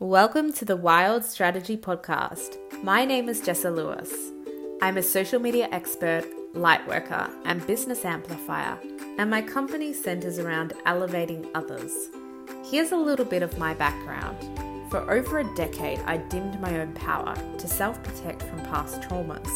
Welcome 0.00 0.52
to 0.52 0.64
the 0.64 0.76
Wild 0.76 1.24
Strategy 1.24 1.76
Podcast. 1.76 2.56
My 2.84 3.04
name 3.04 3.28
is 3.28 3.40
Jessa 3.40 3.74
Lewis. 3.74 4.14
I'm 4.80 4.96
a 4.96 5.02
social 5.02 5.40
media 5.40 5.68
expert, 5.72 6.24
lightworker, 6.54 7.28
and 7.44 7.66
business 7.66 8.04
amplifier, 8.04 8.78
and 9.18 9.28
my 9.28 9.42
company 9.42 9.92
centers 9.92 10.38
around 10.38 10.72
elevating 10.86 11.48
others. 11.52 12.10
Here's 12.70 12.92
a 12.92 12.96
little 12.96 13.24
bit 13.24 13.42
of 13.42 13.58
my 13.58 13.74
background. 13.74 14.38
For 14.88 15.00
over 15.10 15.40
a 15.40 15.54
decade, 15.56 15.98
I 16.06 16.18
dimmed 16.18 16.60
my 16.60 16.78
own 16.78 16.92
power 16.92 17.34
to 17.34 17.66
self 17.66 18.00
protect 18.04 18.44
from 18.44 18.60
past 18.66 19.00
traumas. 19.00 19.50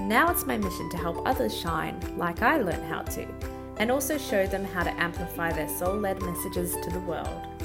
Now 0.00 0.30
it's 0.30 0.46
my 0.46 0.56
mission 0.56 0.88
to 0.88 0.96
help 0.96 1.20
others 1.28 1.54
shine 1.54 2.00
like 2.16 2.40
I 2.40 2.56
learned 2.56 2.84
how 2.84 3.02
to, 3.02 3.28
and 3.76 3.90
also 3.90 4.16
show 4.16 4.46
them 4.46 4.64
how 4.64 4.84
to 4.84 5.00
amplify 5.02 5.52
their 5.52 5.68
soul 5.68 5.98
led 5.98 6.22
messages 6.22 6.74
to 6.82 6.90
the 6.90 7.00
world. 7.00 7.55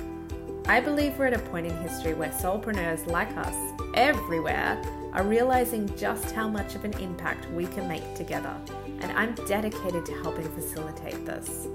I 0.68 0.80
believe 0.80 1.18
we're 1.18 1.26
at 1.26 1.34
a 1.34 1.40
point 1.40 1.66
in 1.66 1.78
history 1.78 2.14
where 2.14 2.30
soulpreneurs 2.30 3.08
like 3.08 3.36
us, 3.36 3.56
everywhere, 3.94 4.82
are 5.12 5.24
realizing 5.24 5.94
just 5.98 6.32
how 6.32 6.48
much 6.48 6.76
of 6.76 6.86
an 6.86 6.94
impact 7.00 7.50
we 7.52 7.66
can 7.66 7.88
make 7.88 8.16
together, 8.16 8.56
and 9.02 9.12
I'm 9.12 9.34
dedicated 9.48 10.06
to 10.06 10.14
helping 10.22 10.50
facilitate 10.54 11.26
this. 11.26 11.68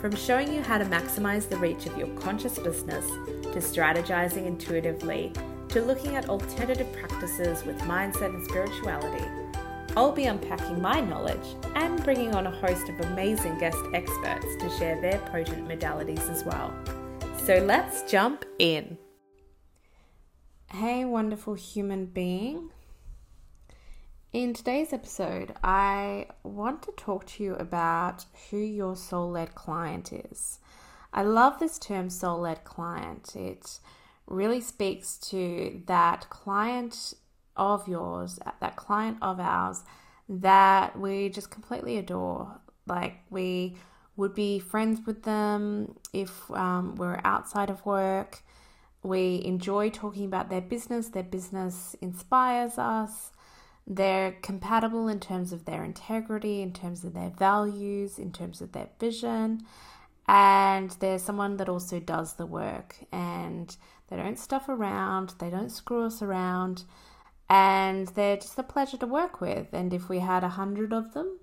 From 0.00 0.16
showing 0.16 0.52
you 0.52 0.62
how 0.62 0.78
to 0.78 0.84
maximize 0.84 1.48
the 1.48 1.58
reach 1.58 1.86
of 1.86 1.98
your 1.98 2.08
conscious 2.18 2.58
business, 2.58 3.06
to 3.52 3.58
strategizing 3.58 4.46
intuitively, 4.46 5.32
to 5.68 5.82
looking 5.82 6.16
at 6.16 6.28
alternative 6.28 6.90
practices 6.92 7.64
with 7.64 7.78
mindset 7.80 8.34
and 8.34 8.44
spirituality, 8.44 9.24
I'll 9.94 10.12
be 10.12 10.24
unpacking 10.24 10.80
my 10.80 11.00
knowledge 11.00 11.56
and 11.74 12.02
bringing 12.02 12.34
on 12.34 12.46
a 12.46 12.50
host 12.50 12.88
of 12.88 12.98
amazing 13.00 13.58
guest 13.58 13.78
experts 13.92 14.46
to 14.60 14.70
share 14.78 14.98
their 15.00 15.18
potent 15.18 15.68
modalities 15.68 16.30
as 16.30 16.44
well. 16.44 16.72
So 17.44 17.56
let's 17.56 18.08
jump 18.08 18.44
in. 18.60 18.98
Hey, 20.70 21.04
wonderful 21.04 21.54
human 21.54 22.06
being. 22.06 22.70
In 24.32 24.54
today's 24.54 24.92
episode, 24.92 25.52
I 25.64 26.28
want 26.44 26.84
to 26.84 26.92
talk 26.92 27.26
to 27.26 27.42
you 27.42 27.54
about 27.56 28.26
who 28.48 28.58
your 28.58 28.94
soul 28.94 29.32
led 29.32 29.56
client 29.56 30.12
is. 30.12 30.60
I 31.12 31.24
love 31.24 31.58
this 31.58 31.80
term 31.80 32.10
soul 32.10 32.42
led 32.42 32.62
client. 32.62 33.34
It 33.34 33.80
really 34.28 34.60
speaks 34.60 35.18
to 35.30 35.82
that 35.86 36.30
client 36.30 37.12
of 37.56 37.88
yours, 37.88 38.38
that 38.60 38.76
client 38.76 39.18
of 39.20 39.40
ours 39.40 39.82
that 40.28 40.96
we 40.96 41.28
just 41.28 41.50
completely 41.50 41.98
adore. 41.98 42.60
Like, 42.86 43.16
we 43.30 43.78
would 44.16 44.34
be 44.34 44.58
friends 44.58 45.00
with 45.06 45.22
them 45.22 45.94
if 46.12 46.50
um, 46.50 46.96
we're 46.96 47.20
outside 47.24 47.70
of 47.70 47.84
work. 47.86 48.42
We 49.02 49.42
enjoy 49.44 49.90
talking 49.90 50.26
about 50.26 50.50
their 50.50 50.60
business, 50.60 51.08
their 51.08 51.22
business 51.22 51.96
inspires 52.00 52.78
us. 52.78 53.32
They're 53.86 54.32
compatible 54.42 55.08
in 55.08 55.18
terms 55.18 55.52
of 55.52 55.64
their 55.64 55.82
integrity, 55.82 56.62
in 56.62 56.72
terms 56.72 57.02
of 57.02 57.14
their 57.14 57.30
values, 57.30 58.18
in 58.18 58.30
terms 58.30 58.60
of 58.60 58.72
their 58.72 58.90
vision. 59.00 59.62
And 60.28 60.90
they're 61.00 61.18
someone 61.18 61.56
that 61.56 61.68
also 61.68 61.98
does 61.98 62.34
the 62.34 62.46
work 62.46 62.96
and 63.10 63.74
they 64.08 64.16
don't 64.16 64.38
stuff 64.38 64.68
around, 64.68 65.34
they 65.38 65.50
don't 65.50 65.70
screw 65.70 66.04
us 66.04 66.22
around, 66.22 66.84
and 67.48 68.06
they're 68.08 68.36
just 68.36 68.58
a 68.58 68.62
pleasure 68.62 68.98
to 68.98 69.06
work 69.06 69.40
with. 69.40 69.68
And 69.72 69.92
if 69.92 70.08
we 70.08 70.20
had 70.20 70.44
a 70.44 70.50
hundred 70.50 70.92
of 70.92 71.12
them, 71.12 71.38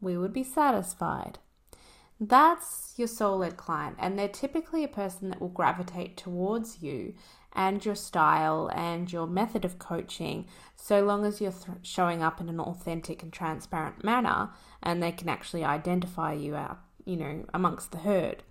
we 0.00 0.18
would 0.18 0.32
be 0.32 0.44
satisfied. 0.44 1.38
That's 2.20 2.94
your 2.96 3.08
soul 3.08 3.38
led 3.38 3.56
client, 3.56 3.96
and 3.98 4.18
they're 4.18 4.28
typically 4.28 4.82
a 4.82 4.88
person 4.88 5.30
that 5.30 5.40
will 5.40 5.48
gravitate 5.48 6.16
towards 6.16 6.82
you 6.82 7.14
and 7.52 7.84
your 7.84 7.94
style 7.94 8.70
and 8.74 9.12
your 9.12 9.26
method 9.26 9.64
of 9.64 9.78
coaching 9.78 10.46
so 10.76 11.02
long 11.02 11.24
as 11.24 11.40
you're 11.40 11.52
th- 11.52 11.78
showing 11.82 12.22
up 12.22 12.40
in 12.40 12.48
an 12.48 12.60
authentic 12.60 13.22
and 13.22 13.32
transparent 13.32 14.04
manner 14.04 14.50
and 14.82 15.02
they 15.02 15.12
can 15.12 15.28
actually 15.28 15.64
identify 15.64 16.32
you 16.32 16.54
out, 16.54 16.78
you 17.04 17.16
know, 17.16 17.44
amongst 17.54 17.92
the 17.92 17.98
herd. 17.98 18.42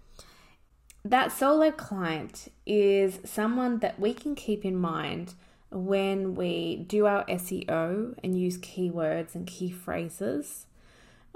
That 1.03 1.31
soul 1.31 1.58
led 1.58 1.78
client 1.78 2.52
is 2.66 3.20
someone 3.24 3.80
that 3.80 4.00
we 4.00 4.14
can 4.14 4.36
keep 4.36 4.66
in 4.66 4.75
mind 4.75 5.36
when 5.70 6.36
we 6.36 6.78
do 6.78 7.06
our 7.06 7.25
SEO 7.25 8.16
and 8.24 8.40
use 8.40 8.58
keywords 8.58 9.36
and 9.36 9.46
key 9.46 9.72
phrases 9.72 10.66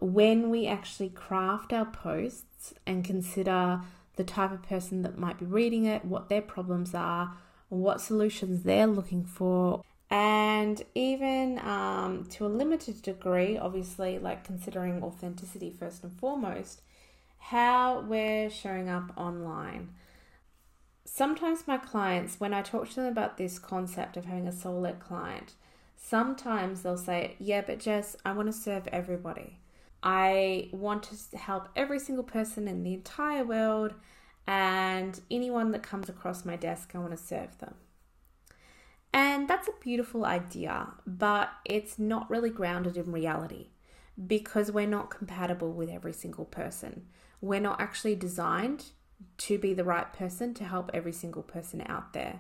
when 0.02 0.50
we 0.50 0.68
actually 0.68 1.10
craft 1.10 1.72
our 1.72 1.86
posts 1.86 2.74
and 2.86 3.06
consider 3.06 3.82
the 4.16 4.24
type 4.24 4.52
of 4.52 4.64
person 4.64 5.04
that 5.04 5.18
might 5.18 5.38
be 5.38 5.46
reading 5.46 5.86
it, 5.86 6.04
what 6.04 6.28
their 6.28 6.42
problems 6.42 6.94
are, 6.94 7.38
what 7.70 8.02
solutions 8.02 8.64
they're 8.64 8.88
looking 8.88 9.24
for, 9.24 9.84
and 10.10 10.84
even 10.94 11.60
um, 11.60 12.26
to 12.32 12.46
a 12.46 12.50
limited 12.50 13.02
degree, 13.02 13.58
obviously, 13.58 14.20
like 14.20 14.44
considering 14.44 15.02
authenticity 15.02 15.72
first 15.72 16.04
and 16.04 16.12
foremost, 16.12 16.82
how 17.38 18.02
we're 18.02 18.50
showing 18.50 18.90
up 18.90 19.14
online. 19.16 19.90
Sometimes 21.06 21.68
my 21.68 21.78
clients, 21.78 22.40
when 22.40 22.54
I 22.54 22.62
talk 22.62 22.90
to 22.90 22.96
them 22.96 23.06
about 23.06 23.38
this 23.38 23.58
concept 23.58 24.18
of 24.18 24.26
having 24.26 24.48
a 24.48 24.52
soul 24.52 24.82
led 24.82 25.00
client, 25.00 25.54
sometimes 25.96 26.82
they'll 26.82 26.98
say, 26.98 27.36
Yeah, 27.40 27.62
but 27.62 27.80
Jess, 27.80 28.18
I 28.26 28.34
want 28.34 28.48
to 28.48 28.54
serve 28.54 28.88
everybody. 28.88 29.61
I 30.04 30.70
want 30.72 31.04
to 31.04 31.38
help 31.38 31.70
every 31.76 32.00
single 32.00 32.24
person 32.24 32.68
in 32.68 32.84
the 32.84 32.94
entire 32.94 33.44
world, 33.44 33.94
and 34.48 35.20
anyone 35.30 35.72
that 35.72 35.84
comes 35.84 36.10
across 36.10 36.46
my 36.46 36.56
desk, 36.56 36.92
I 36.96 37.00
want 37.00 37.12
to 37.12 37.18
serve 37.18 37.58
them. 37.60 37.76
And 39.14 39.48
that's 39.48 39.68
a 39.68 39.84
beautiful 39.84 40.26
idea, 40.26 40.88
but 41.06 41.52
it's 41.66 42.00
not 42.00 42.30
really 42.30 42.50
grounded 42.50 42.98
in 42.98 43.12
reality 43.12 43.68
because 44.28 44.72
we're 44.72 44.88
not 44.88 45.10
compatible 45.10 45.72
with 45.72 45.90
every 45.90 46.14
single 46.14 46.46
person. 46.46 47.08
We're 47.42 47.60
not 47.60 47.82
actually 47.82 48.16
designed 48.16 48.86
to 49.40 49.58
be 49.58 49.74
the 49.74 49.84
right 49.84 50.12
person 50.14 50.54
to 50.56 50.64
help 50.64 50.92
every 50.94 51.12
single 51.12 51.44
person 51.44 51.84
out 51.88 52.14
there. 52.14 52.40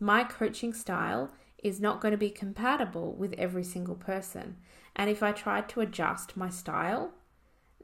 My 0.00 0.24
coaching 0.24 0.72
style 0.72 1.30
is 1.62 1.80
not 1.80 2.00
going 2.00 2.12
to 2.12 2.18
be 2.18 2.30
compatible 2.30 3.14
with 3.14 3.34
every 3.34 3.64
single 3.64 3.94
person. 3.94 4.56
And 4.96 5.10
if 5.10 5.22
I 5.22 5.32
tried 5.32 5.68
to 5.70 5.80
adjust 5.80 6.36
my 6.36 6.48
style, 6.48 7.12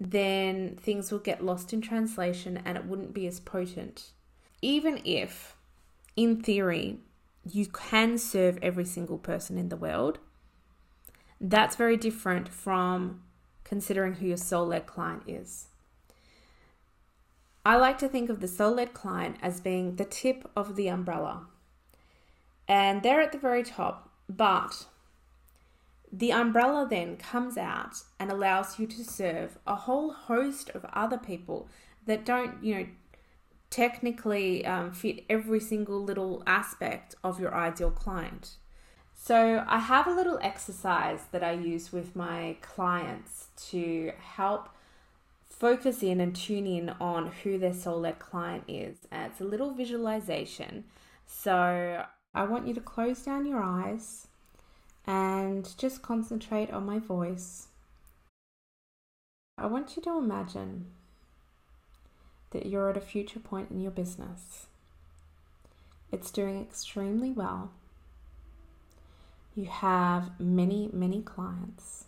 then 0.01 0.77
things 0.81 1.13
would 1.13 1.23
get 1.23 1.45
lost 1.45 1.73
in 1.73 1.81
translation 1.81 2.61
and 2.65 2.77
it 2.77 2.87
wouldn't 2.87 3.15
be 3.15 3.27
as 3.27 3.39
potent. 3.39 4.11
Even 4.63 5.01
if, 5.05 5.57
in 6.17 6.43
theory, 6.43 6.99
you 7.49 7.67
can 7.67 8.17
serve 8.19 8.59
every 8.63 8.85
single 8.85 9.19
person 9.19 9.59
in 9.59 9.69
the 9.69 9.77
world, 9.77 10.19
that's 11.41 11.77
very 11.77 11.97
different 11.97 12.49
from 12.49 13.23
considering 13.65 14.15
who 14.15 14.27
your 14.27 14.37
soul 14.37 14.67
led 14.67 14.87
client 14.87 15.23
is. 15.27 15.69
I 17.65 17.77
like 17.77 17.99
to 17.99 18.09
think 18.09 18.31
of 18.31 18.41
the 18.41 18.49
soul 18.49 18.75
led 18.75 18.95
client 18.95 19.37
as 19.43 19.61
being 19.61 19.97
the 19.97 20.05
tip 20.05 20.51
of 20.57 20.77
the 20.77 20.89
umbrella. 20.89 21.47
And 22.67 23.03
they're 23.03 23.21
at 23.21 23.33
the 23.33 23.39
very 23.39 23.63
top, 23.63 24.11
but 24.29 24.87
the 26.13 26.31
umbrella 26.31 26.87
then 26.89 27.17
comes 27.17 27.57
out 27.57 28.03
and 28.21 28.31
allows 28.31 28.79
you 28.79 28.87
to 28.87 29.03
serve 29.03 29.59
a 29.67 29.75
whole 29.75 30.13
host 30.13 30.69
of 30.71 30.85
other 30.93 31.17
people 31.17 31.69
that 32.05 32.27
don't, 32.27 32.63
you 32.63 32.75
know, 32.75 32.87
technically 33.71 34.67
um, 34.67 34.93
fit 34.93 35.25
every 35.31 35.59
single 35.59 36.05
little 36.05 36.43
aspect 36.47 37.15
of 37.25 37.41
your 37.41 37.55
ideal 37.55 37.91
client. 37.91 38.57
So, 39.15 39.65
I 39.67 39.79
have 39.79 40.07
a 40.07 40.13
little 40.13 40.39
exercise 40.43 41.21
that 41.31 41.45
I 41.45 41.53
use 41.53 41.93
with 41.93 42.15
my 42.15 42.57
clients 42.61 43.47
to 43.71 44.13
help 44.19 44.69
focus 45.49 46.03
in 46.03 46.21
and 46.21 46.35
tune 46.35 46.67
in 46.67 46.91
on 47.01 47.31
who 47.43 47.57
their 47.57 47.73
soul 47.73 48.01
led 48.01 48.19
client 48.19 48.65
is. 48.67 48.97
And 49.11 49.31
it's 49.31 49.41
a 49.41 49.45
little 49.45 49.73
visualization. 49.73 50.85
So, 51.25 52.05
I 52.35 52.43
want 52.45 52.67
you 52.67 52.75
to 52.75 52.81
close 52.81 53.23
down 53.23 53.47
your 53.47 53.63
eyes 53.63 54.27
and 55.07 55.77
just 55.79 56.03
concentrate 56.03 56.71
on 56.71 56.87
my 56.87 56.99
voice. 56.99 57.69
I 59.59 59.67
want 59.67 59.97
you 59.97 60.03
to 60.03 60.19
imagine 60.19 60.87
that 62.51 62.67
you're 62.67 62.91
at 62.91 62.97
a 62.97 63.01
future 63.01 63.41
point 63.41 63.71
in 63.71 63.81
your 63.81 63.91
business. 63.91 64.67
It's 66.11 66.31
doing 66.31 66.61
extremely 66.61 67.33
well. 67.33 67.73
You 69.55 69.67
have 69.67 70.39
many, 70.41 70.89
many 70.93 71.21
clients, 71.21 72.05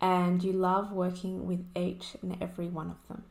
and 0.00 0.42
you 0.42 0.52
love 0.52 0.92
working 0.92 1.46
with 1.46 1.64
each 1.76 2.16
and 2.22 2.36
every 2.40 2.68
one 2.68 2.90
of 2.90 3.08
them. 3.08 3.24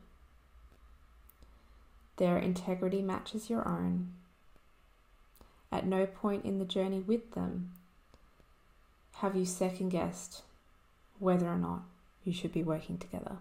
Their 2.16 2.38
integrity 2.38 3.02
matches 3.02 3.50
your 3.50 3.66
own. 3.66 4.12
At 5.72 5.86
no 5.86 6.06
point 6.06 6.44
in 6.44 6.58
the 6.58 6.64
journey 6.64 7.00
with 7.00 7.32
them 7.32 7.72
have 9.24 9.34
you 9.34 9.46
second 9.46 9.88
guessed 9.88 10.42
whether 11.18 11.46
or 11.46 11.56
not 11.56 11.80
you 12.24 12.32
should 12.34 12.52
be 12.52 12.62
working 12.62 12.98
together? 12.98 13.38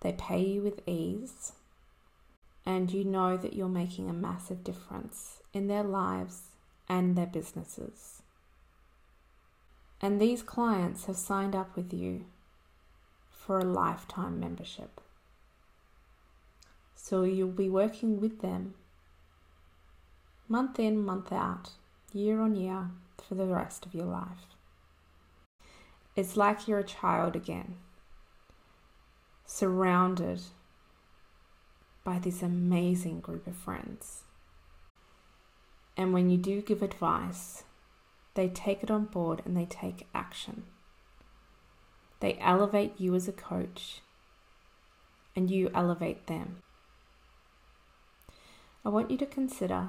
They 0.00 0.12
pay 0.12 0.42
you 0.44 0.60
with 0.60 0.86
ease 0.86 1.52
and 2.66 2.92
you 2.92 3.02
know 3.02 3.38
that 3.38 3.54
you're 3.54 3.70
making 3.70 4.10
a 4.10 4.12
massive 4.12 4.62
difference 4.62 5.38
in 5.54 5.68
their 5.68 5.82
lives 5.82 6.48
and 6.86 7.16
their 7.16 7.26
businesses. 7.26 8.20
And 10.02 10.20
these 10.20 10.42
clients 10.42 11.06
have 11.06 11.16
signed 11.16 11.56
up 11.56 11.74
with 11.76 11.94
you 11.94 12.26
for 13.30 13.58
a 13.58 13.64
lifetime 13.64 14.38
membership. 14.38 15.00
So 16.94 17.22
you'll 17.22 17.48
be 17.48 17.70
working 17.70 18.20
with 18.20 18.42
them 18.42 18.74
month 20.46 20.78
in, 20.78 21.02
month 21.02 21.32
out, 21.32 21.70
year 22.12 22.42
on 22.42 22.54
year 22.54 22.90
for 23.28 23.34
the 23.34 23.46
rest 23.46 23.84
of 23.86 23.94
your 23.94 24.06
life. 24.06 24.54
It's 26.14 26.36
like 26.36 26.66
you're 26.66 26.78
a 26.78 26.84
child 26.84 27.36
again, 27.36 27.76
surrounded 29.44 30.40
by 32.04 32.18
this 32.18 32.42
amazing 32.42 33.20
group 33.20 33.46
of 33.46 33.56
friends. 33.56 34.22
And 35.96 36.12
when 36.12 36.30
you 36.30 36.36
do 36.36 36.62
give 36.62 36.82
advice, 36.82 37.64
they 38.34 38.48
take 38.48 38.82
it 38.82 38.90
on 38.90 39.06
board 39.06 39.42
and 39.44 39.56
they 39.56 39.64
take 39.64 40.06
action. 40.14 40.64
They 42.20 42.38
elevate 42.40 42.94
you 42.98 43.14
as 43.14 43.28
a 43.28 43.32
coach, 43.32 44.00
and 45.34 45.50
you 45.50 45.70
elevate 45.74 46.26
them. 46.26 46.62
I 48.84 48.88
want 48.88 49.10
you 49.10 49.18
to 49.18 49.26
consider 49.26 49.88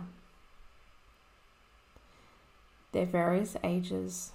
their 2.98 3.06
various 3.06 3.56
ages, 3.64 4.32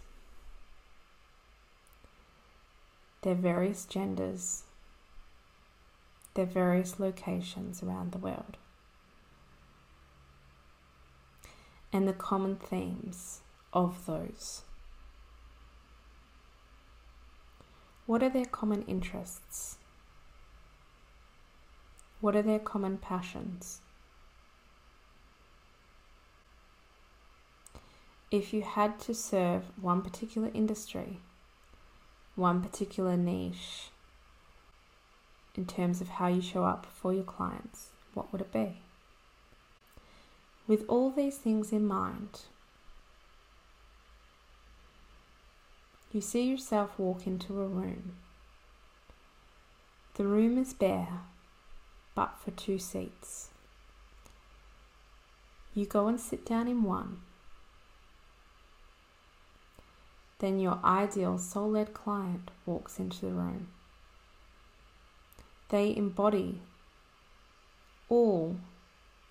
their 3.22 3.34
various 3.34 3.84
genders, 3.86 4.62
their 6.34 6.46
various 6.46 7.00
locations 7.00 7.82
around 7.82 8.12
the 8.12 8.18
world, 8.18 8.56
and 11.92 12.06
the 12.06 12.12
common 12.12 12.54
themes 12.54 13.40
of 13.72 14.06
those. 14.06 14.62
What 18.06 18.22
are 18.22 18.30
their 18.30 18.44
common 18.44 18.82
interests? 18.82 19.78
What 22.20 22.36
are 22.36 22.42
their 22.42 22.60
common 22.60 22.98
passions? 22.98 23.80
If 28.32 28.54
you 28.54 28.62
had 28.62 28.98
to 29.00 29.12
serve 29.12 29.64
one 29.78 30.00
particular 30.00 30.50
industry, 30.54 31.18
one 32.34 32.62
particular 32.62 33.14
niche, 33.14 33.90
in 35.54 35.66
terms 35.66 36.00
of 36.00 36.08
how 36.08 36.28
you 36.28 36.40
show 36.40 36.64
up 36.64 36.86
for 36.86 37.12
your 37.12 37.24
clients, 37.24 37.90
what 38.14 38.32
would 38.32 38.40
it 38.40 38.50
be? 38.50 38.78
With 40.66 40.86
all 40.88 41.10
these 41.10 41.36
things 41.36 41.72
in 41.72 41.86
mind, 41.86 42.40
you 46.10 46.22
see 46.22 46.48
yourself 46.48 46.98
walk 46.98 47.26
into 47.26 47.60
a 47.60 47.66
room. 47.66 48.14
The 50.14 50.24
room 50.24 50.56
is 50.56 50.72
bare, 50.72 51.20
but 52.14 52.38
for 52.42 52.50
two 52.52 52.78
seats. 52.78 53.50
You 55.74 55.84
go 55.84 56.06
and 56.06 56.18
sit 56.18 56.46
down 56.46 56.66
in 56.66 56.82
one 56.82 57.20
then 60.42 60.58
your 60.58 60.80
ideal 60.82 61.38
soul 61.38 61.70
led 61.70 61.94
client 61.94 62.50
walks 62.66 62.98
into 62.98 63.26
the 63.26 63.30
room. 63.30 63.68
They 65.68 65.94
embody 65.96 66.60
all 68.08 68.56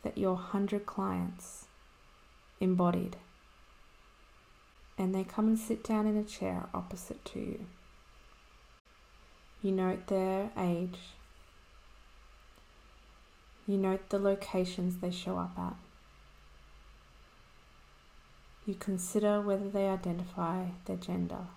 that 0.03 0.17
your 0.17 0.35
100 0.35 0.85
clients 0.85 1.65
embodied. 2.61 3.17
And 4.97 5.13
they 5.13 5.25
come 5.25 5.49
and 5.49 5.59
sit 5.59 5.83
down 5.83 6.07
in 6.07 6.15
a 6.15 6.23
chair 6.23 6.69
opposite 6.73 7.25
to 7.25 7.39
you. 7.39 7.65
You 9.61 9.73
note 9.73 10.07
their 10.07 10.49
age. 10.57 10.97
You 13.67 13.77
note 13.77 14.09
the 14.09 14.17
locations 14.17 14.97
they 14.97 15.11
show 15.11 15.37
up 15.37 15.59
at. 15.59 15.75
You 18.65 18.75
consider 18.75 19.41
whether 19.41 19.69
they 19.69 19.87
identify 19.87 20.65
their 20.85 20.97
gender 20.97 21.47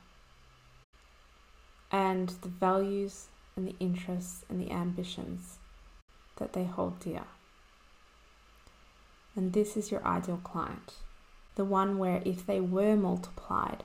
and 1.92 2.30
the 2.40 2.48
values 2.48 3.26
and 3.56 3.68
the 3.68 3.76
interests 3.78 4.44
and 4.48 4.60
the 4.60 4.72
ambitions 4.72 5.58
that 6.36 6.54
they 6.54 6.64
hold 6.64 6.98
dear. 7.00 7.24
And 9.36 9.52
this 9.52 9.76
is 9.76 9.90
your 9.90 10.04
ideal 10.04 10.40
client, 10.42 10.94
the 11.56 11.64
one 11.64 11.98
where 11.98 12.22
if 12.24 12.46
they 12.46 12.60
were 12.60 12.96
multiplied 12.96 13.84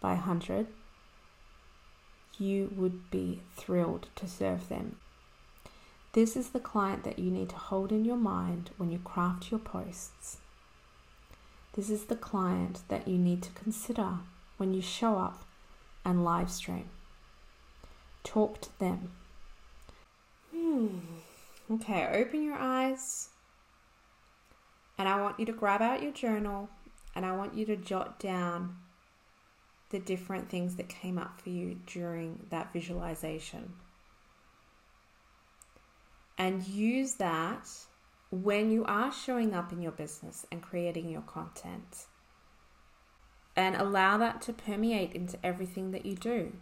by 0.00 0.14
100, 0.14 0.66
you 2.38 2.72
would 2.76 3.10
be 3.10 3.40
thrilled 3.56 4.08
to 4.16 4.26
serve 4.26 4.68
them. 4.68 4.96
This 6.12 6.36
is 6.36 6.50
the 6.50 6.60
client 6.60 7.04
that 7.04 7.18
you 7.18 7.30
need 7.30 7.50
to 7.50 7.56
hold 7.56 7.92
in 7.92 8.04
your 8.04 8.16
mind 8.16 8.70
when 8.76 8.90
you 8.90 8.98
craft 8.98 9.50
your 9.50 9.60
posts 9.60 10.38
this 11.76 11.90
is 11.90 12.06
the 12.06 12.16
client 12.16 12.80
that 12.88 13.06
you 13.06 13.18
need 13.18 13.42
to 13.42 13.50
consider 13.50 14.18
when 14.56 14.72
you 14.72 14.80
show 14.80 15.18
up 15.18 15.44
and 16.04 16.24
live 16.24 16.50
stream. 16.50 16.88
Talk 18.24 18.60
to 18.62 18.78
them. 18.78 19.10
Hmm. 20.54 20.98
Okay, 21.70 22.06
open 22.12 22.42
your 22.42 22.56
eyes. 22.56 23.28
And 24.98 25.06
I 25.06 25.20
want 25.20 25.38
you 25.38 25.44
to 25.46 25.52
grab 25.52 25.82
out 25.82 26.02
your 26.02 26.12
journal 26.12 26.70
and 27.14 27.26
I 27.26 27.36
want 27.36 27.54
you 27.54 27.66
to 27.66 27.76
jot 27.76 28.18
down 28.18 28.76
the 29.90 29.98
different 29.98 30.48
things 30.48 30.76
that 30.76 30.88
came 30.88 31.18
up 31.18 31.40
for 31.40 31.50
you 31.50 31.78
during 31.86 32.46
that 32.50 32.72
visualization. 32.72 33.74
And 36.38 36.66
use 36.66 37.14
that 37.14 37.68
when 38.30 38.70
you 38.70 38.84
are 38.84 39.12
showing 39.12 39.54
up 39.54 39.72
in 39.72 39.80
your 39.80 39.92
business 39.92 40.46
and 40.50 40.62
creating 40.62 41.08
your 41.08 41.22
content. 41.22 42.06
And 43.54 43.74
allow 43.76 44.18
that 44.18 44.42
to 44.42 44.52
permeate 44.52 45.12
into 45.12 45.38
everything 45.44 45.90
that 45.92 46.04
you 46.04 46.14
do. 46.14 46.52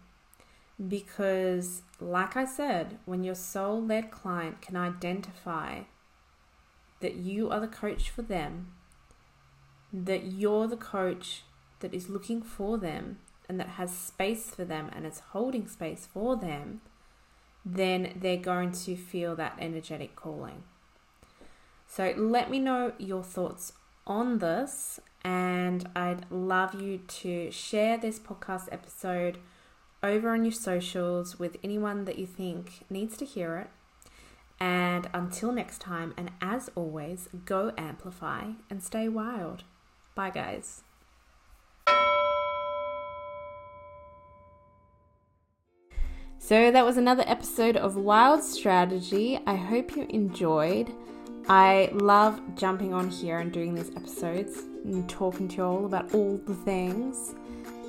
Because, 0.89 1.83
like 2.01 2.37
I 2.37 2.45
said, 2.45 2.99
when 3.05 3.25
your 3.25 3.35
soul 3.35 3.83
led 3.83 4.11
client 4.11 4.61
can 4.61 4.77
identify 4.77 5.81
that 7.01 7.17
you 7.17 7.51
are 7.51 7.61
the 7.61 7.69
coach 7.69 8.11
for 8.11 8.23
them, 8.23 8.73
that 9.93 10.25
you're 10.25 10.67
the 10.67 10.77
coach 10.77 11.43
that 11.81 11.95
is 11.95 12.09
looking 12.09 12.43
for 12.43 12.79
them 12.79 13.19
and 13.49 13.59
that 13.61 13.71
has 13.71 13.97
space 13.97 14.51
for 14.51 14.65
them 14.65 14.91
and 14.95 15.05
is 15.07 15.21
holding 15.31 15.69
space 15.69 16.09
for 16.13 16.37
them, 16.37 16.81
then 17.65 18.13
they're 18.17 18.37
going 18.37 18.73
to 18.73 18.97
feel 18.97 19.37
that 19.37 19.57
energetic 19.61 20.17
calling. 20.17 20.65
So 21.95 22.13
let 22.17 22.51
me 22.51 22.59
know 22.59 22.93
your 22.99 23.23
thoughts 23.23 23.73
on 24.05 24.39
this, 24.39 24.99
and 25.23 25.89
I'd 25.95 26.29
love 26.29 26.75
you 26.75 26.99
to 26.99 27.53
share 27.53 27.97
this 27.97 28.19
podcast 28.19 28.67
episode 28.73 29.39
over 30.03 30.31
on 30.31 30.45
your 30.45 30.51
socials 30.51 31.39
with 31.39 31.57
anyone 31.63 32.05
that 32.07 32.19
you 32.19 32.27
think 32.27 32.85
needs 32.91 33.17
to 33.19 33.25
hear 33.25 33.59
it. 33.59 33.71
And 34.59 35.09
until 35.15 35.53
next 35.53 35.81
time, 35.81 36.15
and 36.17 36.33
as 36.41 36.69
always, 36.75 37.29
go 37.45 37.71
amplify 37.79 38.55
and 38.69 38.83
stay 38.83 39.09
wild. 39.09 39.63
Bye, 40.17 40.31
guys. 40.31 40.83
So, 46.39 46.73
that 46.73 46.85
was 46.85 46.97
another 46.97 47.23
episode 47.29 47.77
of 47.77 47.95
Wild 47.95 48.43
Strategy. 48.43 49.39
I 49.47 49.55
hope 49.55 49.95
you 49.95 50.09
enjoyed. 50.11 50.93
I 51.49 51.91
love 51.93 52.41
jumping 52.57 52.95
on 52.95 53.11
here 53.11 53.41
and 53.41 53.53
doing 53.53 53.75
these 53.75 53.91
episodes 53.97 54.63
and 54.85 55.09
talking 55.09 55.47
to 55.49 55.57
you 55.57 55.63
all 55.63 55.85
about 55.85 56.15
all 56.15 56.39
the 56.47 56.55
things. 56.55 57.35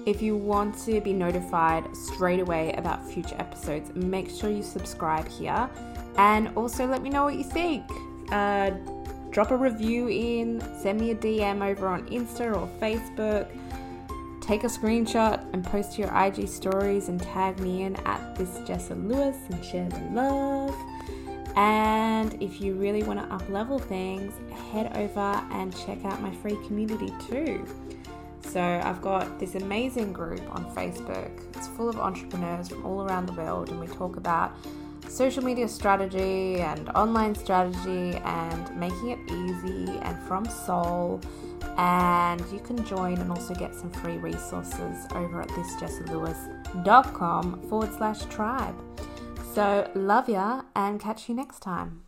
If 0.06 0.22
you 0.22 0.36
want 0.36 0.78
to 0.86 1.00
be 1.00 1.14
notified 1.14 1.96
straight 1.96 2.40
away 2.42 2.74
about 2.74 3.10
future 3.10 3.36
episodes, 3.40 3.94
make 3.96 4.30
sure 4.30 4.50
you 4.50 4.62
subscribe 4.62 5.28
here 5.28 5.70
and 6.18 6.50
also 6.56 6.86
let 6.86 7.02
me 7.02 7.10
know 7.10 7.24
what 7.24 7.36
you 7.36 7.44
think. 7.44 7.84
Uh, 8.32 8.72
drop 9.32 9.52
a 9.52 9.58
review 9.58 10.10
in, 10.10 10.62
send 10.82 11.00
me 11.00 11.12
a 11.12 11.16
DM 11.16 11.66
over 11.66 11.88
on 11.88 12.08
Insta 12.10 12.56
or 12.56 12.70
Facebook. 12.80 13.48
Take 14.42 14.64
a 14.64 14.68
screenshot 14.68 15.42
and 15.54 15.64
post 15.64 15.94
to 15.94 16.02
your 16.02 16.16
IG 16.16 16.48
stories 16.48 17.08
and 17.08 17.22
tag 17.22 17.60
me 17.60 17.84
in 17.84 17.96
at 18.06 18.36
this 18.36 18.58
Jessa 18.60 18.96
Lewis 19.08 19.38
and 19.50 19.64
share 19.64 19.90
the 19.90 20.00
love. 20.12 20.76
And 21.56 22.42
if 22.42 22.60
you 22.60 22.74
really 22.74 23.04
want 23.04 23.20
to 23.20 23.34
up 23.34 23.48
level 23.50 23.80
things, 23.80 24.34
head 24.72 24.96
over 24.98 25.42
and 25.52 25.76
check 25.86 26.04
out 26.04 26.22
my 26.22 26.36
free 26.36 26.58
community 26.68 27.14
too. 27.28 27.66
So 28.42 28.62
I've 28.62 29.02
got 29.02 29.40
this 29.40 29.56
amazing 29.56 30.14
group 30.14 30.42
on 30.54 30.66
Facebook. 30.76 31.32
It's 31.56 31.68
full 31.70 31.90
of 31.90 31.98
entrepreneurs 31.98 32.70
from 32.70 32.86
all 32.86 33.02
around 33.02 33.26
the 33.26 33.34
world, 33.34 33.70
and 33.70 33.80
we 33.80 33.88
talk 33.88 34.18
about 34.18 34.56
social 35.10 35.44
media 35.44 35.68
strategy 35.68 36.62
and 36.62 36.88
online 36.90 37.34
strategy 37.36 38.18
and 38.18 38.78
making 38.78 39.10
it 39.10 39.20
easy 39.32 39.98
and 40.02 40.18
from 40.24 40.46
soul. 40.46 41.22
And 41.78 42.42
you 42.52 42.60
can 42.60 42.84
join 42.86 43.18
and 43.18 43.32
also 43.32 43.54
get 43.54 43.76
some 43.76 43.92
free 43.92 44.18
resources 44.18 45.06
over 45.12 45.42
at 45.42 45.50
thisjessilewis.com 45.50 47.62
forward 47.70 47.94
slash 47.98 48.24
tribe. 48.26 48.76
So, 49.56 49.90
love 49.96 50.28
ya 50.28 50.64
and 50.76 51.00
catch 51.00 51.30
you 51.30 51.36
next 51.36 51.62
time. 51.62 52.06